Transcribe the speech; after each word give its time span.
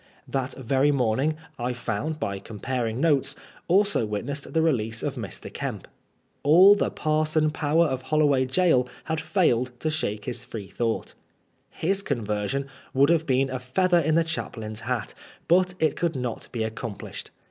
That 0.27 0.55
very 0.55 0.91
morning, 0.91 1.35
I 1.59 1.73
found 1.73 2.19
by 2.19 2.39
com 2.39 2.57
PABSON 2.59 2.63
PLAFOBD. 2.63 2.71
143 2.71 2.73
paring 2.73 2.99
notes, 3.01 3.35
also 3.67 4.05
witnessed 4.07 4.51
the 4.53 4.61
release 4.63 5.03
of 5.03 5.13
Mr. 5.13 5.53
Kemp. 5.53 5.87
All 6.41 6.73
the 6.73 6.89
parson 6.89 7.51
power 7.51 7.85
of 7.85 8.01
Holloway 8.01 8.45
Gaol 8.47 8.89
had 9.03 9.21
failed 9.21 9.79
to 9.79 9.91
shake 9.91 10.25
his 10.25 10.43
Freethonght. 10.43 11.13
His 11.69 12.01
conversion 12.01 12.65
would 12.95 13.09
have 13.09 13.27
been 13.27 13.51
a 13.51 13.59
feather 13.59 13.99
in 13.99 14.15
the 14.15 14.23
chaplain's 14.23 14.79
hat, 14.79 15.13
but 15.47 15.75
it 15.79 15.95
could 15.95 16.15
not 16.15 16.47
be 16.51 16.63
accomplished. 16.63 17.29